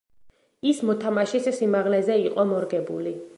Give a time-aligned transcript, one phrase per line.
[0.71, 3.15] ის მოთამაშის სიმაღლეზე იყო მორგებული.